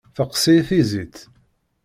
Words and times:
Teqqes-iyi 0.15 0.61
tizit. 0.67 1.17